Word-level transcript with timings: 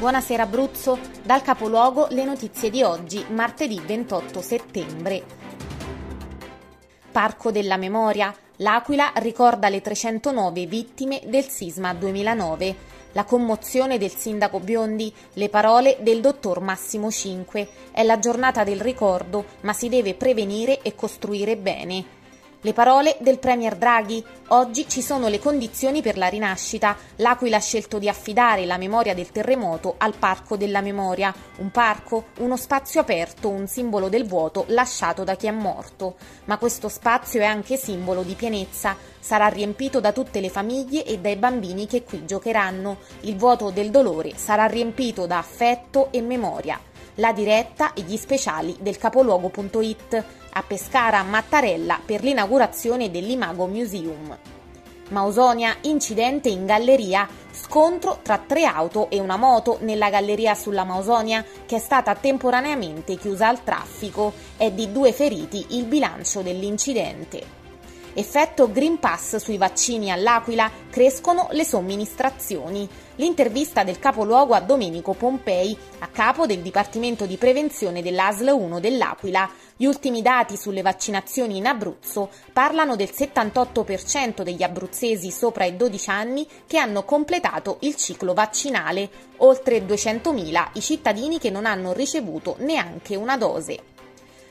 Buonasera 0.00 0.44
Abruzzo, 0.44 0.98
dal 1.22 1.42
capoluogo 1.42 2.06
le 2.08 2.24
notizie 2.24 2.70
di 2.70 2.82
oggi, 2.82 3.22
martedì 3.32 3.78
28 3.84 4.40
settembre. 4.40 5.22
Parco 7.12 7.50
della 7.50 7.76
Memoria. 7.76 8.34
L'Aquila 8.56 9.12
ricorda 9.16 9.68
le 9.68 9.82
309 9.82 10.64
vittime 10.64 11.20
del 11.26 11.44
sisma 11.44 11.92
2009. 11.92 12.76
La 13.12 13.24
commozione 13.24 13.98
del 13.98 14.16
sindaco 14.16 14.58
Biondi, 14.58 15.12
le 15.34 15.50
parole 15.50 15.98
del 16.00 16.22
dottor 16.22 16.60
Massimo 16.60 17.10
Cinque. 17.10 17.68
È 17.92 18.02
la 18.02 18.18
giornata 18.18 18.64
del 18.64 18.80
ricordo, 18.80 19.44
ma 19.60 19.74
si 19.74 19.90
deve 19.90 20.14
prevenire 20.14 20.80
e 20.80 20.94
costruire 20.94 21.58
bene. 21.58 22.19
Le 22.62 22.74
parole 22.74 23.16
del 23.20 23.38
Premier 23.38 23.74
Draghi. 23.74 24.22
Oggi 24.48 24.86
ci 24.86 25.00
sono 25.00 25.28
le 25.28 25.38
condizioni 25.38 26.02
per 26.02 26.18
la 26.18 26.26
rinascita. 26.26 26.94
L'Aquila 27.16 27.56
ha 27.56 27.60
scelto 27.60 27.98
di 27.98 28.06
affidare 28.06 28.66
la 28.66 28.76
memoria 28.76 29.14
del 29.14 29.30
terremoto 29.30 29.94
al 29.96 30.14
Parco 30.18 30.58
della 30.58 30.82
Memoria. 30.82 31.34
Un 31.56 31.70
parco, 31.70 32.26
uno 32.40 32.58
spazio 32.58 33.00
aperto, 33.00 33.48
un 33.48 33.66
simbolo 33.66 34.10
del 34.10 34.26
vuoto 34.26 34.66
lasciato 34.68 35.24
da 35.24 35.36
chi 35.36 35.46
è 35.46 35.50
morto. 35.52 36.16
Ma 36.44 36.58
questo 36.58 36.90
spazio 36.90 37.40
è 37.40 37.46
anche 37.46 37.78
simbolo 37.78 38.22
di 38.22 38.34
pienezza. 38.34 38.94
Sarà 39.18 39.46
riempito 39.46 39.98
da 39.98 40.12
tutte 40.12 40.40
le 40.40 40.50
famiglie 40.50 41.06
e 41.06 41.18
dai 41.18 41.36
bambini 41.36 41.86
che 41.86 42.04
qui 42.04 42.26
giocheranno. 42.26 42.98
Il 43.20 43.38
vuoto 43.38 43.70
del 43.70 43.90
dolore 43.90 44.36
sarà 44.36 44.66
riempito 44.66 45.24
da 45.24 45.38
affetto 45.38 46.08
e 46.10 46.20
memoria 46.20 46.78
la 47.20 47.32
diretta 47.32 47.92
e 47.92 48.00
gli 48.00 48.16
speciali 48.16 48.74
del 48.80 48.96
capoluogo.it 48.96 50.24
a 50.52 50.64
Pescara 50.66 51.22
Mattarella 51.22 52.00
per 52.04 52.22
l'inaugurazione 52.22 53.10
dell'Imago 53.10 53.66
Museum. 53.66 54.36
Mausonia, 55.10 55.76
incidente 55.82 56.48
in 56.48 56.64
galleria, 56.64 57.28
scontro 57.52 58.20
tra 58.22 58.38
tre 58.38 58.64
auto 58.64 59.10
e 59.10 59.20
una 59.20 59.36
moto 59.36 59.78
nella 59.82 60.08
galleria 60.08 60.54
sulla 60.54 60.84
Mausonia 60.84 61.44
che 61.66 61.76
è 61.76 61.80
stata 61.80 62.14
temporaneamente 62.14 63.16
chiusa 63.16 63.48
al 63.48 63.62
traffico. 63.62 64.32
È 64.56 64.70
di 64.70 64.90
due 64.90 65.12
feriti 65.12 65.66
il 65.70 65.84
bilancio 65.84 66.40
dell'incidente. 66.40 67.59
Effetto 68.14 68.70
Green 68.72 68.98
Pass 68.98 69.36
sui 69.36 69.56
vaccini 69.56 70.10
all'Aquila, 70.10 70.70
crescono 70.90 71.48
le 71.52 71.64
somministrazioni. 71.64 72.88
L'intervista 73.16 73.84
del 73.84 73.98
capoluogo 74.00 74.54
a 74.54 74.60
Domenico 74.60 75.12
Pompei, 75.12 75.76
a 76.00 76.08
capo 76.08 76.46
del 76.46 76.60
Dipartimento 76.60 77.26
di 77.26 77.36
Prevenzione 77.36 78.02
dell'ASL 78.02 78.48
1 78.48 78.80
dell'Aquila. 78.80 79.48
Gli 79.76 79.84
ultimi 79.84 80.22
dati 80.22 80.56
sulle 80.56 80.82
vaccinazioni 80.82 81.56
in 81.56 81.66
Abruzzo 81.66 82.30
parlano 82.52 82.96
del 82.96 83.10
78% 83.14 84.42
degli 84.42 84.62
abruzzesi 84.62 85.30
sopra 85.30 85.64
i 85.64 85.76
12 85.76 86.10
anni 86.10 86.46
che 86.66 86.78
hanno 86.78 87.04
completato 87.04 87.78
il 87.80 87.94
ciclo 87.94 88.34
vaccinale, 88.34 89.08
oltre 89.38 89.86
200.000 89.86 90.68
i 90.74 90.80
cittadini 90.80 91.38
che 91.38 91.50
non 91.50 91.64
hanno 91.64 91.92
ricevuto 91.92 92.56
neanche 92.58 93.16
una 93.16 93.36
dose. 93.36 93.89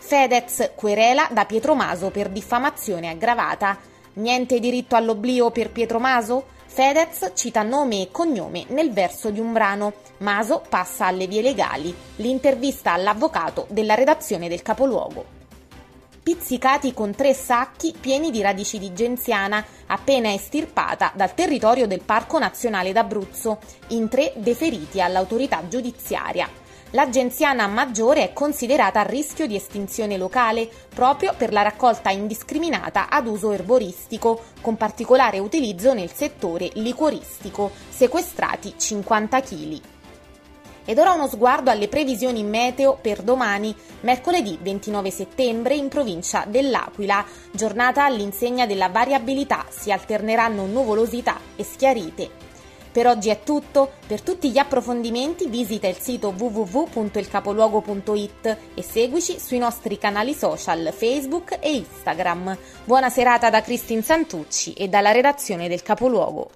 Fedez 0.00 0.72
querela 0.74 1.28
da 1.30 1.44
Pietro 1.44 1.74
Maso 1.74 2.10
per 2.10 2.30
diffamazione 2.30 3.10
aggravata. 3.10 3.78
Niente 4.14 4.58
diritto 4.58 4.96
all'oblio 4.96 5.50
per 5.50 5.70
Pietro 5.70 6.00
Maso? 6.00 6.46
Fedez 6.66 7.32
cita 7.34 7.62
nome 7.62 8.00
e 8.02 8.08
cognome 8.10 8.64
nel 8.68 8.92
verso 8.92 9.30
di 9.30 9.38
un 9.38 9.52
brano. 9.52 9.92
Maso 10.18 10.62
passa 10.68 11.06
alle 11.06 11.26
vie 11.26 11.42
legali. 11.42 11.94
L'intervista 12.16 12.92
all'avvocato 12.92 13.66
della 13.68 13.94
redazione 13.94 14.48
del 14.48 14.62
capoluogo. 14.62 15.38
Pizzicati 16.22 16.92
con 16.92 17.14
tre 17.14 17.32
sacchi 17.32 17.94
pieni 17.98 18.30
di 18.30 18.42
radici 18.42 18.78
di 18.78 18.92
genziana, 18.92 19.64
appena 19.86 20.32
estirpata 20.32 21.12
dal 21.14 21.34
territorio 21.34 21.86
del 21.86 22.02
Parco 22.02 22.38
Nazionale 22.38 22.92
d'Abruzzo, 22.92 23.58
in 23.88 24.08
tre 24.08 24.32
deferiti 24.36 25.00
all'autorità 25.00 25.62
giudiziaria. 25.68 26.48
La 26.92 27.08
genziana 27.08 27.68
maggiore 27.68 28.24
è 28.24 28.32
considerata 28.32 28.98
a 29.00 29.04
rischio 29.04 29.46
di 29.46 29.54
estinzione 29.54 30.16
locale 30.16 30.68
proprio 30.92 31.32
per 31.36 31.52
la 31.52 31.62
raccolta 31.62 32.10
indiscriminata 32.10 33.08
ad 33.08 33.28
uso 33.28 33.52
erboristico, 33.52 34.42
con 34.60 34.76
particolare 34.76 35.38
utilizzo 35.38 35.94
nel 35.94 36.10
settore 36.10 36.68
liquoristico, 36.74 37.70
sequestrati 37.88 38.74
50 38.76 39.40
kg. 39.40 39.80
Ed 40.84 40.98
ora 40.98 41.12
uno 41.12 41.28
sguardo 41.28 41.70
alle 41.70 41.86
previsioni 41.86 42.42
meteo 42.42 42.98
per 43.00 43.22
domani, 43.22 43.72
mercoledì 44.00 44.58
29 44.60 45.10
settembre 45.12 45.76
in 45.76 45.86
provincia 45.86 46.44
dell'Aquila, 46.48 47.24
giornata 47.52 48.04
all'insegna 48.04 48.66
della 48.66 48.88
variabilità, 48.88 49.64
si 49.68 49.92
alterneranno 49.92 50.66
nuvolosità 50.66 51.38
e 51.54 51.62
schiarite. 51.62 52.49
Per 52.92 53.06
oggi 53.06 53.28
è 53.28 53.44
tutto, 53.44 53.92
per 54.04 54.20
tutti 54.20 54.50
gli 54.50 54.58
approfondimenti 54.58 55.46
visita 55.46 55.86
il 55.86 55.98
sito 55.98 56.34
www.ilcapoluogo.it 56.36 58.56
e 58.74 58.82
seguici 58.82 59.38
sui 59.38 59.58
nostri 59.58 59.96
canali 59.96 60.34
social 60.34 60.92
Facebook 60.92 61.56
e 61.60 61.76
Instagram. 61.76 62.58
Buona 62.84 63.08
serata 63.08 63.48
da 63.48 63.62
Cristin 63.62 64.02
Santucci 64.02 64.72
e 64.72 64.88
dalla 64.88 65.12
redazione 65.12 65.68
del 65.68 65.82
Capoluogo. 65.82 66.50